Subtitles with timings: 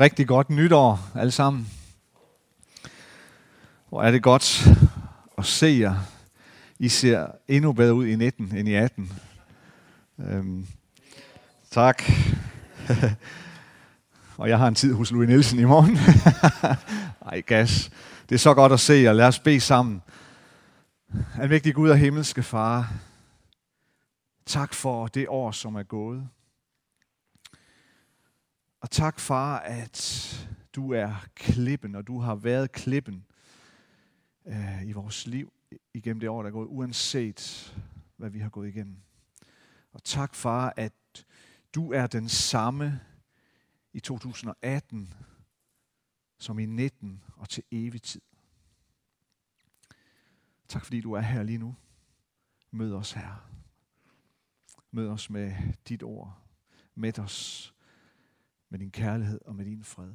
[0.00, 1.68] Rigtig godt nytår, alle sammen.
[3.88, 4.68] Hvor er det godt
[5.38, 5.96] at se jer.
[6.78, 9.12] I ser endnu bedre ud i 19 end i 18.
[10.18, 10.66] Øhm,
[11.70, 12.02] tak.
[14.38, 15.98] og jeg har en tid hos Louis Nielsen i morgen.
[17.32, 17.90] Ej, gas.
[18.28, 19.12] Det er så godt at se jer.
[19.12, 20.02] Lad os bede sammen.
[21.40, 22.92] Almægtig Gud og himmelske Far,
[24.46, 26.28] tak for det år, som er gået.
[28.84, 29.98] Og tak, far, at
[30.74, 33.26] du er klippen, og du har været klippen
[34.46, 35.52] øh, i vores liv
[35.94, 37.74] igennem det år, der er gået, uanset
[38.16, 38.96] hvad vi har gået igennem.
[39.92, 41.26] Og tak, far, at
[41.74, 43.00] du er den samme
[43.92, 45.14] i 2018
[46.38, 48.22] som i 19 og til evig tid.
[50.68, 51.76] Tak fordi du er her lige nu.
[52.70, 53.50] Mød os her.
[54.90, 55.54] Mød os med
[55.88, 56.38] dit ord.
[56.94, 57.70] Mæt os
[58.74, 60.14] med din kærlighed og med din fred.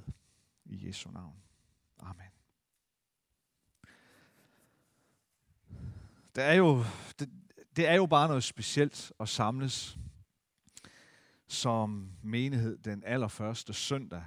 [0.66, 1.44] I Jesu navn.
[2.00, 2.28] Amen.
[6.36, 6.84] Det er jo,
[7.20, 7.30] det,
[7.76, 9.98] det er jo bare noget specielt at samles
[11.48, 14.24] som menighed den allerførste søndag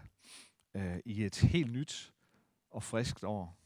[0.75, 2.13] øh, i et helt nyt
[2.71, 3.59] og friskt år.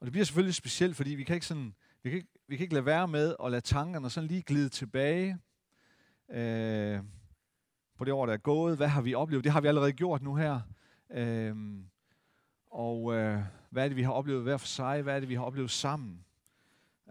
[0.00, 2.64] Og det bliver selvfølgelig specielt, fordi vi kan ikke, sådan, vi kan ikke, vi kan
[2.64, 5.38] ikke lade være med at lade tankerne sådan lige glide tilbage.
[6.28, 7.02] Øh,
[7.96, 8.76] på det år, der er gået.
[8.76, 9.44] Hvad har vi oplevet?
[9.44, 10.60] Det har vi allerede gjort nu her.
[11.10, 11.84] Øhm,
[12.70, 15.02] og øh, hvad er det, vi har oplevet hver for sig?
[15.02, 16.24] Hvad er det, vi har oplevet sammen?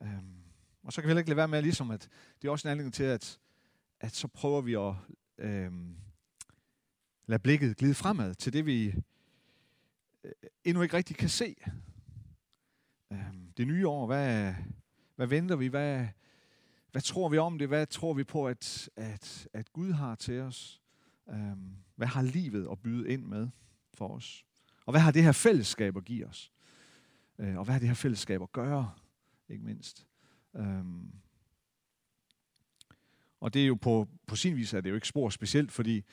[0.01, 0.35] Øhm,
[0.83, 2.09] og så kan vi heller ikke lade være med, ligesom at
[2.41, 3.39] det er også en anledning til, at,
[3.99, 4.93] at så prøver vi at
[5.37, 5.95] øhm,
[7.25, 8.93] lade blikket glide fremad til det, vi
[10.23, 10.31] øh,
[10.63, 11.55] endnu ikke rigtig kan se.
[13.11, 14.53] Øhm, det nye år, hvad,
[15.15, 15.67] hvad venter vi?
[15.67, 16.07] Hvad,
[16.95, 17.67] hvad tror vi om det?
[17.67, 20.81] Hvad tror vi på, at, at, at Gud har til os?
[21.29, 23.49] Øhm, hvad har livet at byde ind med
[23.93, 24.45] for os?
[24.85, 26.51] Og hvad har det her fællesskab at give os?
[27.39, 28.91] Øh, og hvad har det her fællesskab at gøre,
[29.49, 30.07] ikke mindst?
[30.55, 31.11] Øhm,
[33.39, 35.95] og det er jo på, på sin vis at det jo ikke spor specielt, fordi
[35.95, 36.03] det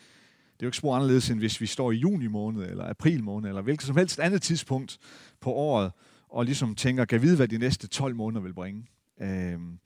[0.61, 3.49] er jo ikke spor anderledes, end hvis vi står i juni måned, eller april måned,
[3.49, 4.99] eller hvilket som helst andet tidspunkt
[5.41, 5.93] på året,
[6.29, 8.87] og ligesom tænker, kan vide, hvad de næste 12 måneder vil bringe.
[9.21, 9.79] Um,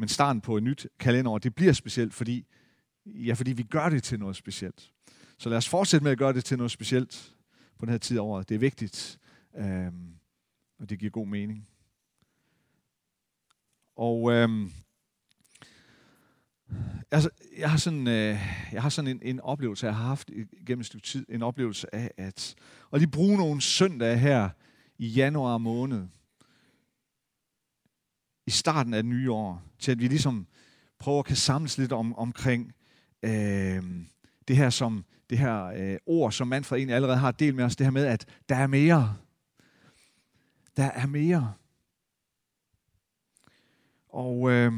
[0.00, 2.46] men starten på et nyt kalenderår, det bliver specielt, fordi,
[3.06, 4.92] ja, fordi vi gør det til noget specielt.
[5.38, 7.34] Så lad os fortsætte med at gøre det til noget specielt
[7.78, 8.48] på den her tid af året.
[8.48, 9.18] Det er vigtigt,
[9.56, 10.14] øhm,
[10.78, 11.68] og det giver god mening.
[13.96, 14.72] Og øhm,
[17.10, 18.38] altså, jeg har sådan, øh,
[18.72, 20.30] jeg har sådan en, en oplevelse, jeg har haft
[20.66, 22.54] gennem et stykke tid, en oplevelse af at,
[22.90, 24.48] og lige bruge nogle søndage her
[24.98, 26.06] i januar måned,
[28.50, 30.46] i starten af det nye år, til at vi ligesom
[30.98, 32.72] prøver at kan samles lidt om, omkring
[33.22, 33.82] øh,
[34.48, 37.76] det her som det her øh, ord, som Manfred egentlig allerede har delt med os,
[37.76, 39.16] det her med, at der er mere.
[40.76, 41.54] Der er mere.
[44.08, 44.72] Og øh,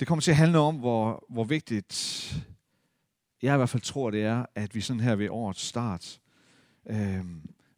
[0.00, 1.94] det kommer til at handle om, hvor, hvor vigtigt
[3.42, 6.20] jeg i hvert fald tror, det er, at vi sådan her ved årets start,
[6.86, 7.24] øh,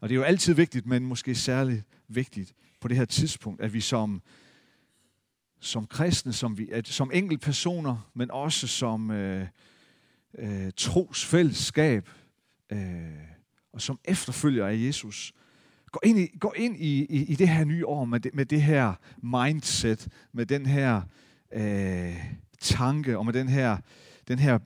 [0.05, 3.73] og det er jo altid vigtigt, men måske særligt vigtigt på det her tidspunkt, at
[3.73, 4.23] vi som,
[5.61, 9.47] som kristne, som, vi, at, som enkeltpersoner, men også som øh,
[10.39, 12.09] øh, trosfællesskab
[12.73, 12.79] øh,
[13.73, 15.33] og som efterfølger af Jesus,
[15.87, 18.47] går ind i, går ind i, i, i det her nye år med det, med
[18.47, 21.03] det her mindset, med den her
[21.53, 22.17] øh,
[22.61, 23.79] tanke og med den her,
[24.29, 24.59] den her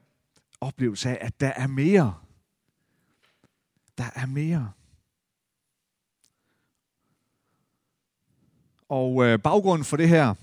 [0.61, 2.15] oplevelse af, at der er mere.
[3.99, 4.73] Der er mere.
[8.89, 10.35] Og øh, baggrunden for det her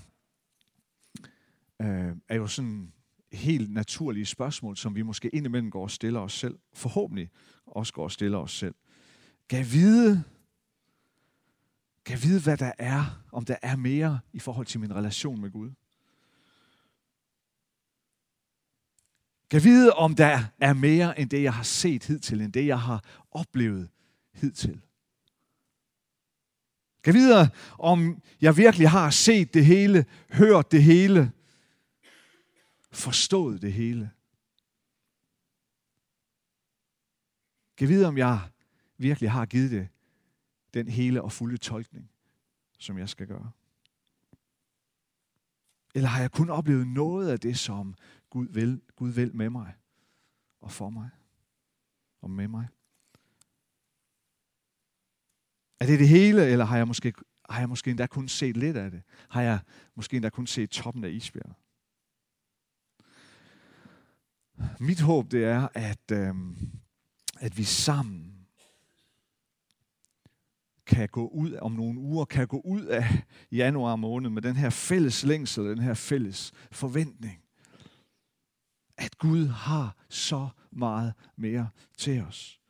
[1.82, 2.92] øh, er jo sådan
[3.32, 6.58] helt naturlige spørgsmål, som vi måske indimellem går og stiller os selv.
[6.74, 7.30] Forhåbentlig
[7.66, 8.74] også går og stiller os selv.
[9.48, 10.24] Kan vide,
[12.04, 15.50] kan vide, hvad der er, om der er mere i forhold til min relation med
[15.50, 15.70] Gud.
[19.50, 22.80] Kan vide, om der er mere end det, jeg har set hidtil, end det, jeg
[22.80, 23.88] har oplevet
[24.34, 24.85] hidtil.
[27.06, 31.32] Kan vide, om jeg virkelig har set det hele, hørt det hele,
[32.92, 34.10] forstået det hele.
[37.76, 38.40] Kan vide, om jeg
[38.96, 39.88] virkelig har givet det
[40.74, 42.10] den hele og fulde tolkning,
[42.78, 43.50] som jeg skal gøre.
[45.94, 47.94] Eller har jeg kun oplevet noget af det, som
[48.30, 49.74] Gud vil, Gud vil med mig
[50.60, 51.10] og for mig
[52.20, 52.68] og med mig?
[55.80, 57.12] Er det det hele, eller har jeg måske,
[57.50, 59.02] har jeg måske endda kun set lidt af det?
[59.28, 59.58] Har jeg
[59.94, 61.54] måske endda kun set toppen af isbjerget?
[64.80, 66.34] Mit håb det er, at, øh,
[67.40, 68.32] at vi sammen
[70.86, 74.70] kan gå ud om nogle uger, kan gå ud af januar måned med den her
[74.70, 77.42] fælles længsel, den her fælles forventning.
[78.96, 82.60] At Gud har så meget mere til os,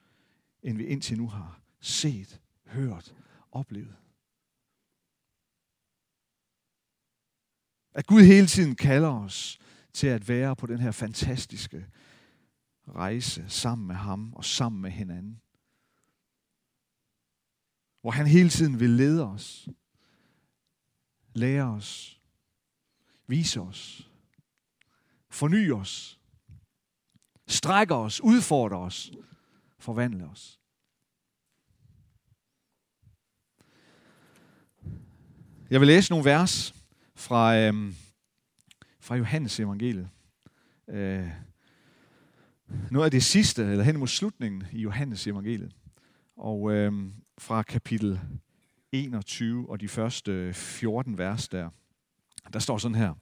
[0.62, 3.14] end vi indtil nu har set, hørt,
[3.52, 3.96] oplevet.
[7.92, 9.58] At Gud hele tiden kalder os
[9.92, 11.86] til at være på den her fantastiske
[12.88, 15.40] rejse sammen med ham og sammen med hinanden
[18.06, 19.68] hvor han hele tiden vil lede os,
[21.34, 22.20] lære os,
[23.26, 24.10] vise os,
[25.30, 26.20] forny os,
[27.46, 29.12] strække os, udfordre os,
[29.78, 30.60] forvandle os.
[35.70, 36.74] Jeg vil læse nogle vers
[37.14, 37.94] fra, øhm,
[39.00, 40.08] fra Johannes evangeliet.
[40.88, 41.28] Øh,
[42.90, 45.72] noget af det sidste, eller hen mod slutningen i Johannes evangeliet.
[46.36, 48.20] Og øhm, fra kapitel
[48.92, 51.70] 21 og de første 14 vers der.
[52.52, 53.14] Der står sådan her.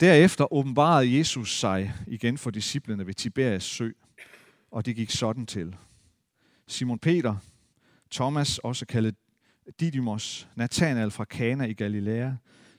[0.00, 3.90] Derefter åbenbarede Jesus sig igen for disciplene ved Tiberias sø,
[4.70, 5.76] og det gik sådan til.
[6.66, 7.36] Simon Peter,
[8.10, 9.14] Thomas, også kaldet
[9.80, 12.32] Didymos, Nathanael fra Kana i Galilea,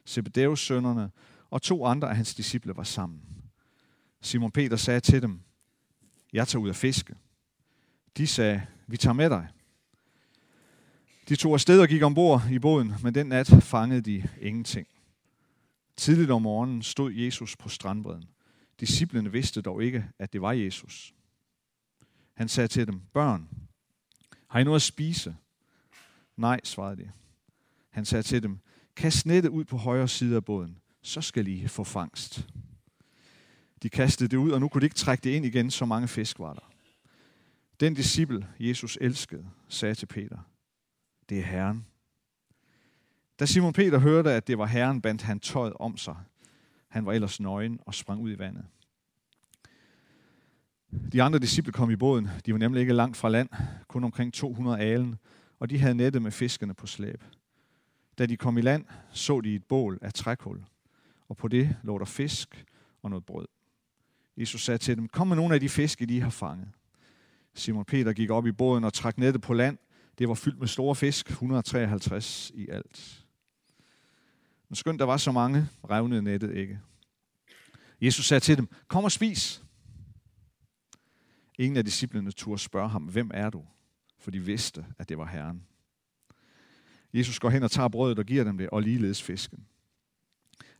[0.05, 1.11] Zebedeus sønnerne
[1.49, 3.21] og to andre af hans disciple var sammen.
[4.21, 5.39] Simon Peter sagde til dem,
[6.33, 7.15] jeg tager ud af fiske.
[8.17, 9.47] De sagde, vi tager med dig.
[11.29, 14.87] De tog afsted og gik ombord i båden, men den nat fangede de ingenting.
[15.97, 18.29] Tidligt om morgenen stod Jesus på strandbredden.
[18.79, 21.13] Disciplene vidste dog ikke, at det var Jesus.
[22.33, 23.49] Han sagde til dem, børn,
[24.47, 25.35] har I noget at spise?
[26.37, 27.11] Nej, svarede de.
[27.89, 28.59] Han sagde til dem,
[28.95, 32.47] kast nettet ud på højre side af båden, så skal I få fangst.
[33.83, 36.07] De kastede det ud, og nu kunne de ikke trække det ind igen, så mange
[36.07, 36.71] fisk var der.
[37.79, 40.37] Den disciple, Jesus elskede, sagde til Peter,
[41.29, 41.85] det er Herren.
[43.39, 46.15] Da Simon Peter hørte, at det var Herren, bandt han tøjet om sig.
[46.87, 48.65] Han var ellers nøgen og sprang ud i vandet.
[51.11, 52.29] De andre disciple kom i båden.
[52.45, 53.49] De var nemlig ikke langt fra land,
[53.87, 55.15] kun omkring 200 alen,
[55.59, 57.23] og de havde nettet med fiskerne på slæb.
[58.17, 60.63] Da de kom i land, så de et bål af trækul,
[61.29, 62.65] og på det lå der fisk
[63.01, 63.47] og noget brød.
[64.37, 66.67] Jesus sagde til dem, kom med nogle af de fisk, de har fanget.
[67.53, 69.77] Simon Peter gik op i båden og trak nettet på land,
[70.17, 73.25] det var fyldt med store fisk, 153 i alt.
[74.69, 76.79] Men skønt der var så mange, revnede nettet ikke.
[78.01, 79.63] Jesus sagde til dem, kom og spis.
[81.59, 83.65] Ingen af disciplene turde spørge ham, hvem er du?
[84.27, 85.63] For de vidste, at det var Herren.
[87.13, 89.67] Jesus går hen og tager brødet og giver dem det, og ligeledes fisken.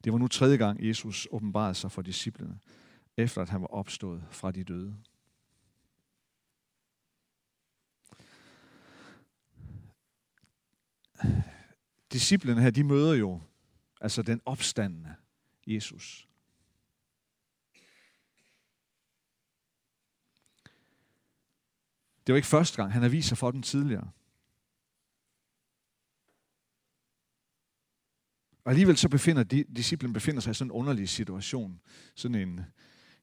[0.04, 2.60] Det var nu tredje gang, Jesus åbenbarede sig for disciplene,
[3.18, 4.96] efter at han var opstået fra de døde.
[12.12, 13.42] disciplene her, de møder jo
[14.02, 15.16] altså den opstandende
[15.68, 16.27] Jesus.
[22.28, 24.12] Det var ikke første gang, han har vist sig for dem tidligere.
[28.64, 31.82] Og alligevel så befinder de, disciplen befinder sig i sådan en underlig situation.
[32.16, 32.62] Sådan en,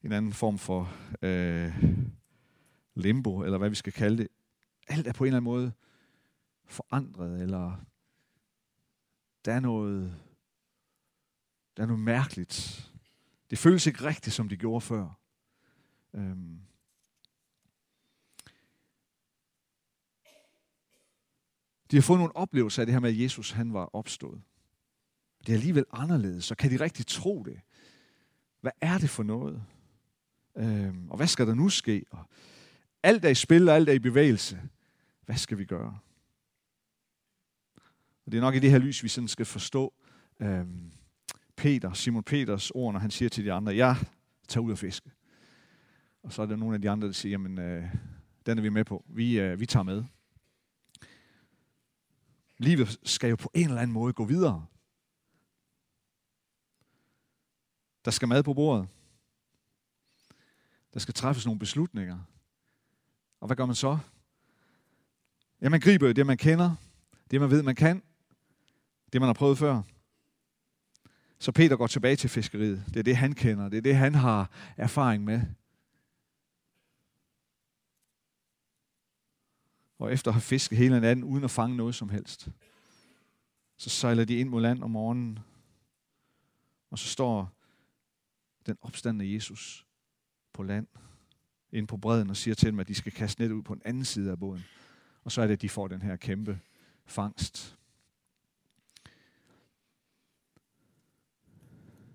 [0.03, 1.85] en anden form for øh,
[2.95, 4.29] limbo, eller hvad vi skal kalde det.
[4.89, 5.73] Alt er på en eller anden måde
[6.65, 7.85] forandret, eller
[9.45, 10.17] der er noget,
[11.77, 12.91] der er noget mærkeligt.
[13.51, 15.21] Det føles ikke rigtigt, som det gjorde før.
[16.15, 16.61] Øhm.
[21.95, 24.43] De har fået nogle oplevelser af det her med, at Jesus han var opstået.
[25.47, 27.61] Det er alligevel anderledes, så kan de rigtig tro det?
[28.61, 29.63] Hvad er det for noget?
[30.57, 32.05] Øhm, og hvad skal der nu ske?
[32.11, 32.31] Og
[33.03, 34.61] alt er i spil, og alt er i bevægelse.
[35.25, 35.99] Hvad skal vi gøre?
[38.27, 39.95] Og det er nok i det her lys, vi sådan skal forstå
[40.41, 40.93] øhm,
[41.57, 43.97] Peter, Simon Peters ord, når han siger til de andre, jeg
[44.49, 45.11] tager ud og fiske.
[46.23, 47.85] Og så er der nogle af de andre, der siger, jamen, øh,
[48.47, 49.05] den er vi med på.
[49.09, 50.05] Vi, øh, vi tager med.
[52.59, 54.67] Livet skal jo på en eller anden måde gå videre.
[58.05, 58.89] Der skal mad på bordet.
[60.95, 62.19] Der skal træffes nogle beslutninger.
[63.41, 63.99] Og hvad gør man så?
[65.61, 66.75] Ja, man griber jo det, man kender,
[67.31, 68.03] det man ved, man kan,
[69.13, 69.83] det, man har prøvet før.
[71.39, 72.85] Så Peter går tilbage til fiskeriet.
[72.89, 73.69] Det er det, han kender.
[73.69, 75.43] Det er det, han har erfaring med.
[79.99, 82.49] Og efter at have fisket hele natten, uden at fange noget som helst,
[83.77, 85.39] så sejler de ind mod land om morgenen.
[86.91, 87.53] Og så står
[88.67, 89.87] den opstandende Jesus
[90.53, 90.87] på land,
[91.73, 93.83] ind på bredden, og siger til dem, at de skal kaste net ud på den
[93.85, 94.65] anden side af båden.
[95.25, 96.61] Og så er det, at de får den her kæmpe
[97.07, 97.79] fangst.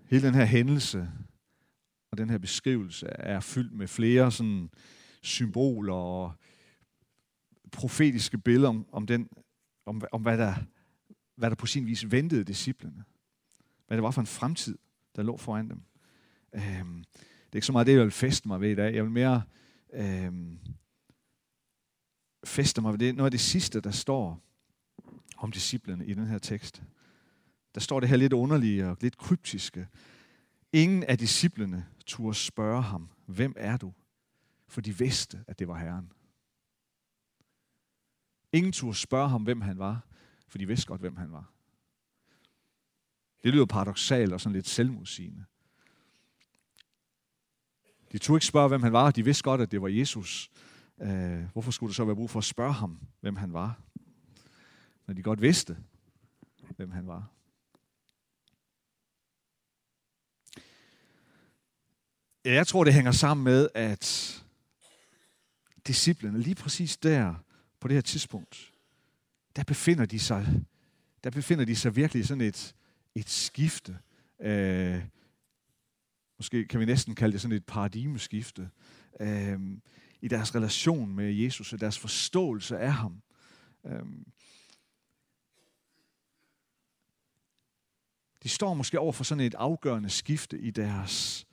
[0.04, 1.10] Hele den her hændelse
[2.10, 4.70] og den her beskrivelse er fyldt med flere sådan
[5.22, 6.32] symboler og
[7.70, 9.28] profetiske billeder om, om, den,
[9.86, 10.54] om, om hvad, der,
[11.36, 13.04] hvad der på sin vis ventede disciplene.
[13.86, 14.78] Hvad det var for en fremtid,
[15.16, 15.82] der lå foran dem.
[16.52, 18.94] Øhm, det er ikke så meget det, jeg vil feste mig ved i dag.
[18.94, 19.42] Jeg vil mere
[19.92, 20.58] øhm,
[22.44, 23.14] feste mig ved det.
[23.14, 24.42] Noget af det sidste, der står
[25.36, 26.82] om disciplene i den her tekst.
[27.74, 29.88] Der står det her lidt underlige og lidt kryptiske.
[30.72, 33.92] Ingen af disciplene turde spørge ham, hvem er du?
[34.68, 36.12] For de vidste, at det var Herren.
[38.52, 40.00] Ingen turde spørge ham, hvem han var,
[40.48, 41.50] for de vidste godt, hvem han var.
[43.42, 45.44] Det lyder paradoxalt og sådan lidt selvmodsigende.
[48.12, 49.10] De turde ikke spørge, hvem han var.
[49.10, 50.50] De vidste godt, at det var Jesus.
[51.00, 53.80] Øh, hvorfor skulle der så være brug for at spørge ham, hvem han var?
[55.06, 55.76] Når de godt vidste,
[56.76, 57.30] hvem han var.
[62.44, 64.36] Ja, jeg tror, det hænger sammen med, at
[65.86, 67.34] disciplene lige præcis der,
[67.80, 68.72] på det her tidspunkt,
[69.56, 70.64] der befinder de sig,
[71.24, 72.74] der befinder de sig virkelig sådan et,
[73.14, 73.98] et skifte.
[74.40, 75.04] Øh,
[76.38, 78.70] måske kan vi næsten kalde det sådan et paradigmeskifte.
[79.20, 79.60] Øh,
[80.20, 83.22] I deres relation med Jesus og deres forståelse af ham.
[83.86, 84.02] Øh,
[88.42, 91.46] de står måske over for sådan et afgørende skifte i deres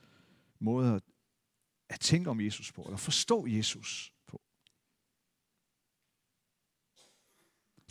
[0.59, 1.01] måde
[1.89, 4.41] at tænke om Jesus på, eller forstå Jesus på.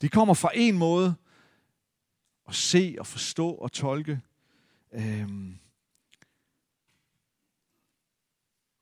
[0.00, 1.14] De kommer fra en måde
[2.48, 4.20] at se og forstå og tolke.
[4.92, 5.58] Øhm,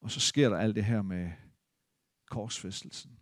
[0.00, 1.30] og så sker der alt det her med
[2.26, 3.18] korsfæstelsen.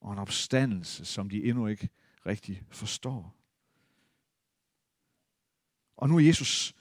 [0.00, 1.88] Og en opstandelse, som de endnu ikke
[2.26, 3.36] rigtig forstår.
[5.96, 6.74] Og nu er Jesus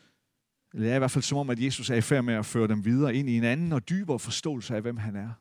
[0.74, 2.67] eller er i hvert fald som om, at Jesus er i færd med at føre
[2.67, 5.34] dem videre ind i en anden og dybere forståelse af, hvem han er.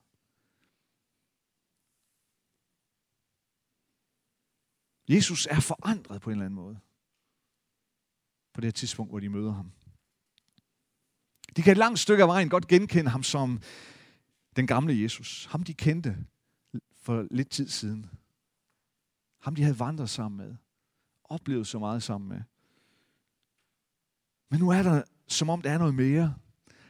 [5.09, 6.78] Jesus er forandret på en eller anden måde.
[8.52, 9.73] På det her tidspunkt, hvor de møder ham.
[11.56, 13.61] De kan et langt stykke af vejen godt genkende ham som
[14.56, 15.49] den gamle Jesus.
[15.50, 16.16] Ham de kendte
[16.97, 18.11] for lidt tid siden.
[19.40, 20.56] Ham de havde vandret sammen med.
[21.25, 22.42] Oplevet så meget sammen med.
[24.50, 26.35] Men nu er der som om der er noget mere.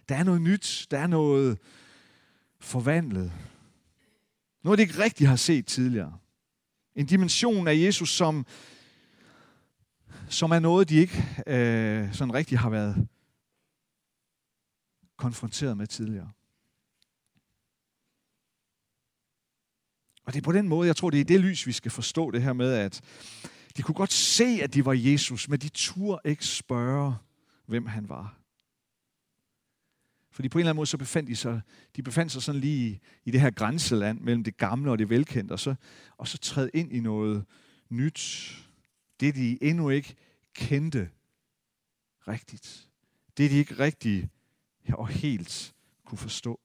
[0.08, 0.86] Der er noget nyt.
[0.90, 1.58] Der er noget
[2.60, 3.32] forvandlet.
[4.62, 6.18] Noget, de ikke rigtig har set tidligere.
[6.96, 8.46] En dimension af Jesus, som,
[10.28, 13.08] som er noget, de ikke øh, sådan rigtig har været
[15.16, 16.30] konfronteret med tidligere.
[20.24, 22.30] Og det er på den måde, jeg tror, det er det lys, vi skal forstå
[22.30, 23.00] det her med, at
[23.76, 27.14] de kunne godt se, at de var Jesus, men de turde ikke spørge,
[27.66, 28.41] hvem han var.
[30.32, 31.60] Fordi på en eller anden måde, så befandt de sig,
[31.96, 35.52] de befandt sig sådan lige i det her grænseland mellem det gamle og det velkendte,
[35.52, 35.74] og så,
[36.16, 37.44] og så træde ind i noget
[37.88, 38.52] nyt.
[39.20, 40.14] Det, de endnu ikke
[40.54, 41.10] kendte
[42.28, 42.88] rigtigt.
[43.36, 44.30] Det, de ikke rigtig
[44.88, 45.74] og helt
[46.04, 46.60] kunne forstå.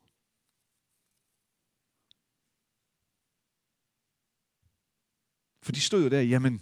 [5.61, 6.61] For de stod jo der, jamen,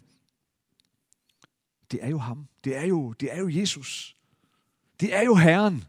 [1.92, 2.48] det er jo ham.
[2.64, 4.18] Det er jo, det er jo Jesus.
[5.00, 5.84] Det er jo Herren.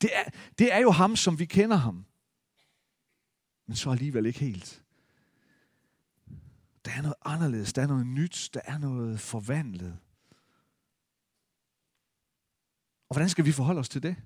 [0.00, 2.04] Det er, det er jo ham, som vi kender ham.
[3.66, 4.82] Men så alligevel ikke helt.
[6.84, 9.98] Der er noget anderledes, der er noget nyt, der er noget forvandlet.
[13.08, 14.16] Og hvordan skal vi forholde os til det?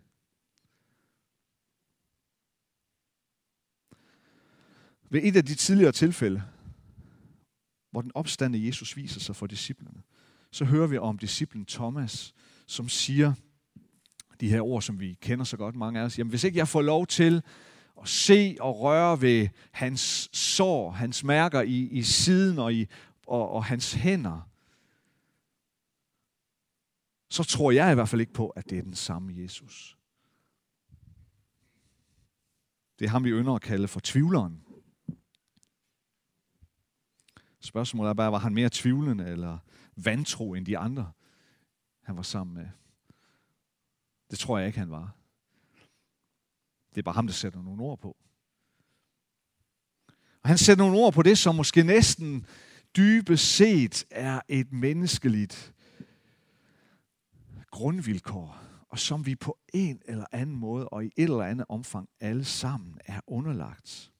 [5.10, 6.42] Ved et af de tidligere tilfælde,
[7.90, 10.02] hvor den opstande Jesus viser sig for disciplene,
[10.50, 12.34] så hører vi om disciplen Thomas,
[12.66, 13.34] som siger,
[14.40, 16.18] de her ord, som vi kender så godt, mange af os.
[16.18, 17.42] Jamen, hvis ikke jeg får lov til
[18.00, 22.86] at se og røre ved hans sår, hans mærker i, i siden og, i,
[23.26, 24.50] og, og hans hænder,
[27.30, 29.98] så tror jeg i hvert fald ikke på, at det er den samme Jesus.
[32.98, 34.64] Det er ham, vi ynder at kalde for tvivleren.
[37.60, 39.58] Spørgsmålet er bare, var han mere tvivlende eller
[39.96, 41.12] vantro end de andre,
[42.02, 42.68] han var sammen med?
[44.30, 45.14] Det tror jeg ikke, han var.
[46.90, 48.16] Det er bare ham, der sætter nogle ord på.
[50.42, 52.46] Og han sætter nogle ord på det, som måske næsten
[52.96, 55.74] dybest set er et menneskeligt
[57.70, 62.08] grundvilkår og som vi på en eller anden måde og i et eller andet omfang
[62.20, 64.12] alle sammen er underlagt.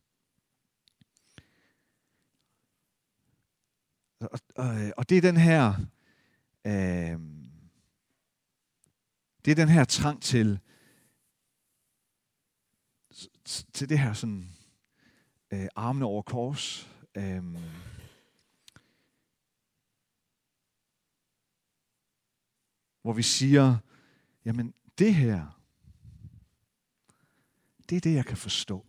[4.21, 5.75] Og, og, og det er den her
[6.67, 7.21] øh,
[9.45, 10.61] det er den her trang til
[13.73, 14.49] til det her sådan
[15.51, 16.91] øh, armene over kors.
[17.15, 17.45] Øh,
[23.03, 23.77] hvor vi siger,
[24.45, 25.61] jamen det her,
[27.89, 28.87] det er det, jeg kan forstå.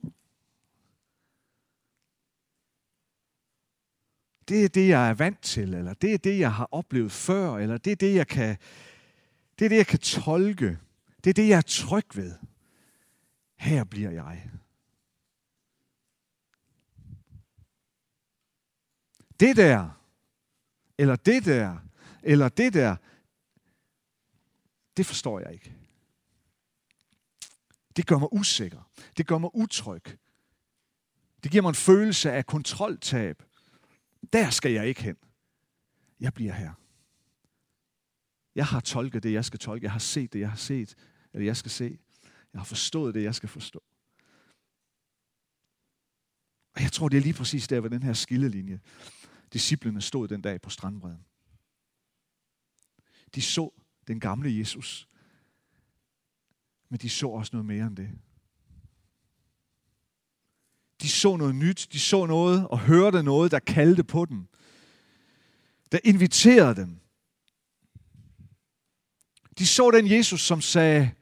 [4.48, 7.58] Det er det, jeg er vant til, eller det er det, jeg har oplevet før,
[7.58, 8.58] eller det er det, jeg kan,
[9.62, 10.80] det er det, jeg kan tolke.
[11.24, 12.36] Det er det, jeg er tryg ved.
[13.56, 14.52] Her bliver jeg.
[19.40, 19.90] Det der,
[20.98, 21.78] eller det der,
[22.24, 22.96] eller det der,
[24.98, 25.76] det forstår jeg ikke.
[27.96, 28.92] Det gør mig usikker.
[29.18, 30.04] Det gør mig utryg.
[31.44, 33.44] Det giver mig en følelse af kontroltab.
[34.34, 35.18] Der skal jeg ikke hen.
[36.20, 36.81] Jeg bliver her.
[38.56, 39.84] Jeg har tolket det, jeg skal tolke.
[39.84, 40.96] Jeg har set det, jeg har set,
[41.34, 42.00] eller jeg skal se.
[42.54, 43.84] Jeg har forstået det, jeg skal forstå.
[46.76, 48.80] Og jeg tror, det er lige præcis der ved den her skillelinje.
[49.54, 51.26] Disciplene stod den dag på strandbredden.
[53.36, 53.70] De så
[54.08, 55.08] den gamle Jesus.
[56.90, 58.10] Men de så også noget mere end det.
[61.02, 64.48] De så noget nyt, de så noget og hørte noget, der kaldte på dem.
[65.92, 67.01] Der inviterede dem.
[69.58, 71.16] De så den Jesus, som sagde,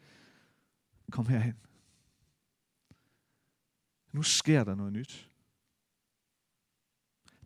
[1.11, 1.59] kom herhen.
[4.11, 5.31] Nu sker der noget nyt.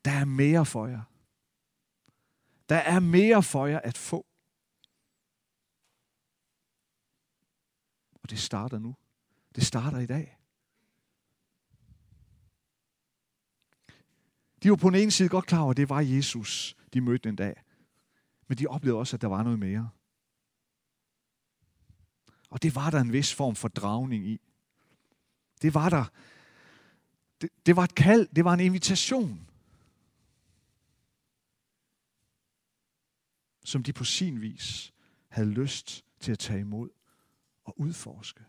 [0.06, 1.02] Der er mere for jer.
[2.70, 4.26] Der er mere for jer at få.
[8.24, 8.96] Og det starter nu.
[9.56, 10.38] Det starter i dag.
[14.64, 17.30] De var på den ene side godt klar over, at det var Jesus, de mødte
[17.30, 17.64] den dag.
[18.48, 19.90] Men de oplevede også, at der var noget mere.
[22.54, 24.42] Og det var der en vis form for dragning i.
[25.62, 26.06] Det var der.
[27.42, 29.50] Det, det var et kald, det var en invitation.
[33.64, 34.94] Som de på sin vis
[35.28, 36.90] havde lyst til at tage imod
[37.64, 38.46] og udforske.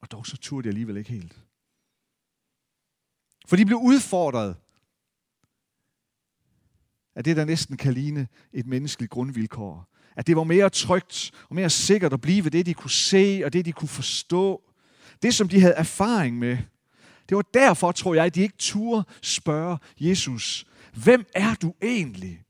[0.00, 1.40] Og dog så turde de alligevel ikke helt.
[3.46, 4.56] For de blev udfordret
[7.16, 9.88] af det, der næsten kan ligne et menneskeligt grundvilkår.
[10.16, 13.42] At det var mere trygt og mere sikkert at blive ved det, de kunne se
[13.44, 14.62] og det, de kunne forstå.
[15.22, 16.58] Det, som de havde erfaring med.
[17.28, 22.44] Det var derfor, tror jeg, at de ikke turde spørge Jesus, hvem er du egentlig?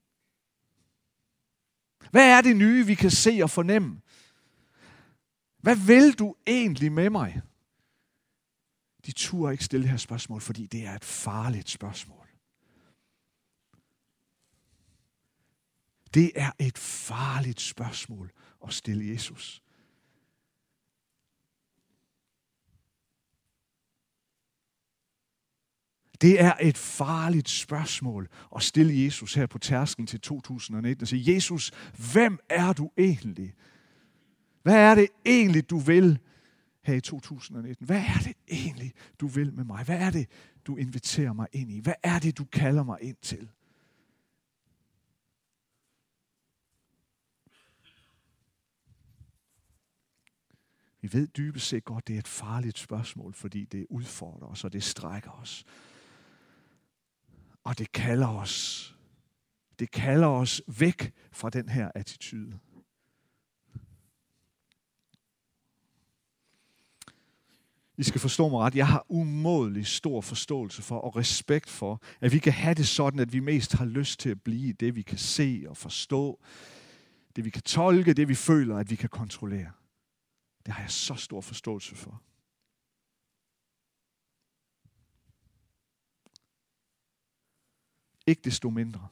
[2.11, 4.00] Hvad er det nye, vi kan se og fornemme?
[5.59, 7.40] Hvad vil du egentlig med mig?
[9.07, 12.23] De turde ikke stille det her spørgsmål, fordi det er et farligt spørgsmål.
[16.14, 18.31] Det er et farligt spørgsmål
[18.66, 19.62] at stille Jesus.
[26.20, 31.35] Det er et farligt spørgsmål at stille Jesus her på tærsken til 2019 og sige,
[31.35, 31.72] Jesus,
[32.12, 33.55] hvem er du egentlig?
[34.62, 36.18] Hvad er det egentlig, du vil
[36.83, 37.87] her i 2019?
[37.87, 39.85] Hvad er det egentlig, du vil med mig?
[39.85, 40.27] Hvad er det,
[40.66, 41.81] du inviterer mig ind i?
[41.81, 43.48] Hvad er det, du kalder mig ind til?
[51.04, 54.72] Vi ved dybest set godt, det er et farligt spørgsmål, fordi det udfordrer os, og
[54.72, 55.64] det strækker os.
[57.64, 58.96] Og det kalder os.
[59.78, 62.58] Det kalder os væk fra den her attitude.
[67.96, 68.74] I skal forstå mig ret.
[68.74, 73.20] Jeg har umådelig stor forståelse for og respekt for, at vi kan have det sådan,
[73.20, 76.42] at vi mest har lyst til at blive det, vi kan se og forstå.
[77.36, 79.70] Det vi kan tolke, det vi føler, at vi kan kontrollere.
[80.66, 82.22] Det har jeg så stor forståelse for.
[88.27, 89.09] Ikke desto mindre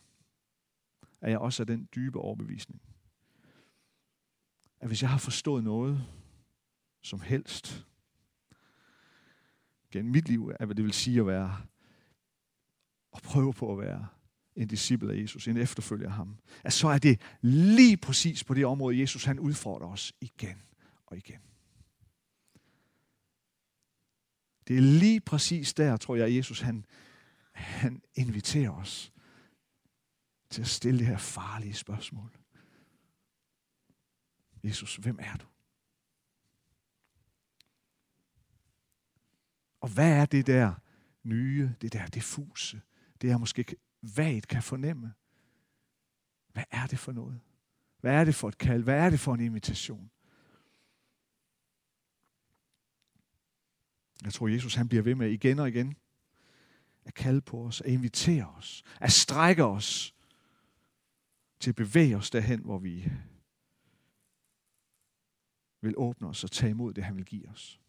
[1.21, 2.83] er jeg også af den dybe overbevisning,
[4.81, 6.07] at hvis jeg har forstået noget
[7.03, 7.87] som helst
[9.91, 11.57] gennem mit liv, af hvad det vil sige at være,
[13.13, 14.09] og prøve på at være
[14.57, 18.55] en disciple af Jesus, en efterfølger af ham, at så er det lige præcis på
[18.55, 20.63] det område, Jesus han udfordrer os igen
[21.13, 21.41] og igen.
[24.69, 26.87] Det er lige præcis der, tror jeg, Jesus han,
[27.53, 29.13] han inviterer os
[30.51, 32.39] til at stille det her farlige spørgsmål.
[34.65, 35.47] Jesus, hvem er du?
[39.81, 40.75] Og hvad er det der
[41.23, 42.83] nye, det der diffuse,
[43.21, 45.15] det jeg måske vagt kan fornemme?
[46.53, 47.41] Hvad er det for noget?
[48.01, 48.83] Hvad er det for et kald?
[48.83, 50.11] Hvad er det for en invitation?
[54.25, 55.97] Jeg tror, Jesus han bliver ved med igen og igen
[57.05, 60.15] at kalde på os, at invitere os, at strække os
[61.61, 63.11] til at bevæge os derhen, hvor vi
[65.81, 67.81] vil åbne os og tage imod det, han vil give os.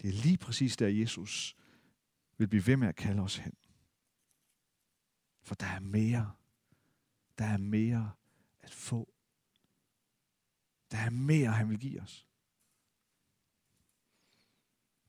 [0.00, 1.56] Det er lige præcis der, Jesus
[2.38, 3.54] vil blive ved med at kalde os hen.
[5.42, 6.32] For der er mere.
[7.38, 8.12] Der er mere
[8.60, 9.15] at få.
[10.90, 12.26] Der er mere, han vil give os.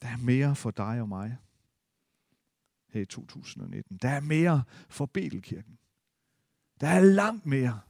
[0.02, 1.38] Der er mere for dig og mig
[2.90, 3.98] her i 2019.
[3.98, 5.78] Der er mere for Betelkirken.
[6.82, 7.82] Der er langt mere.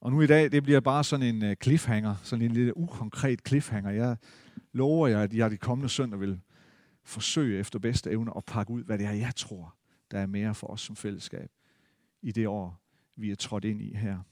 [0.00, 3.40] Og nu i dag, det bliver bare sådan en øh, cliffhanger, sådan en lidt ukonkret
[3.46, 3.90] cliffhanger.
[3.90, 4.16] Jeg
[4.72, 6.40] lover jer, at jeg de kommende søndag vil
[7.04, 9.76] forsøge efter bedste evne at pakke ud, hvad det er, jeg tror,
[10.10, 11.50] der er mere for os som fællesskab
[12.22, 12.80] i det år,
[13.16, 14.22] vi er trådt ind i her.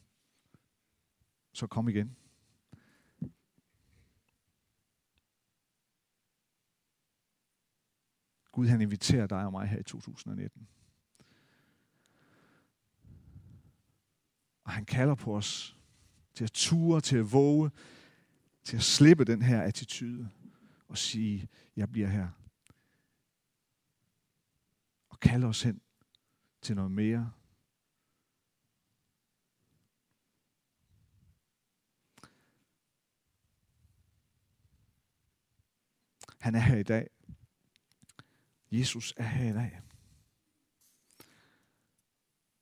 [1.52, 2.16] Så kom igen.
[8.52, 10.68] Gud han inviterer dig og mig her i 2019.
[14.64, 15.76] Og han kalder på os
[16.34, 17.70] til at ture, til at våge,
[18.64, 20.30] til at slippe den her attitude
[20.88, 22.28] og sige, jeg bliver her.
[25.26, 25.80] Kalde os hen
[26.62, 27.32] til noget mere.
[36.40, 37.10] Han er her i dag.
[38.70, 39.80] Jesus er her i dag.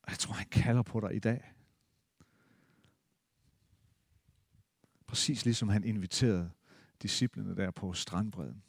[0.03, 1.53] Og jeg tror, han kalder på dig i dag.
[5.07, 6.51] Præcis ligesom han inviterede
[7.03, 8.63] disciplene der på strandbredden.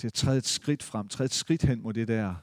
[0.00, 2.34] Til at træde et skridt frem, træde et skridt hen mod det der,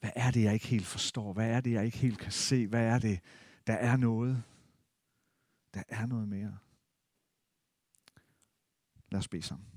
[0.00, 1.32] hvad er det, jeg ikke helt forstår?
[1.32, 2.66] Hvad er det, jeg ikke helt kan se?
[2.66, 3.20] Hvad er det,
[3.66, 4.42] der er noget?
[5.74, 6.58] Der er noget mere.
[9.10, 9.71] Lad os bede sammen.